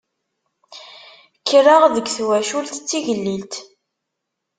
Kkreɣ 1.39 1.83
deg 1.95 2.05
twacult 2.15 2.71
d 2.79 2.83
tigellilt. 2.89 3.53